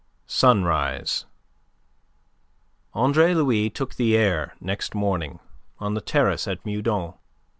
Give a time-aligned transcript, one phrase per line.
[0.25, 1.27] SUNRISE
[2.95, 5.37] Andre Louis took the air next morning
[5.77, 7.13] on the terrace at Meudon.